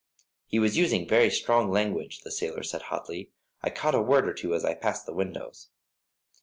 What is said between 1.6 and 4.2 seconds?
language," the sailor said, hotly. "I caught a